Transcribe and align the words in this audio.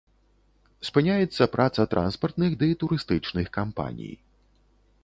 Спыняецца 0.87 1.49
праца 1.57 1.81
транспартных 1.93 2.51
ды 2.65 2.71
турыстычных 2.85 3.47
кампаній. 3.61 4.15